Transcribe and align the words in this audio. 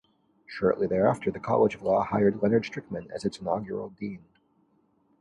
Shortly 0.47 0.87
thereafter, 0.87 1.29
the 1.29 1.39
College 1.39 1.75
of 1.75 1.83
Law 1.83 2.03
hired 2.03 2.41
Leonard 2.41 2.63
Strickman 2.63 3.11
as 3.11 3.23
its 3.23 3.37
inaugural 3.37 3.89
Dean. 3.89 4.25